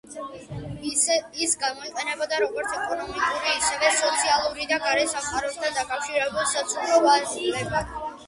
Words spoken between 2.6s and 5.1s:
ეკონომიკური, ისევე სოციალური და გარე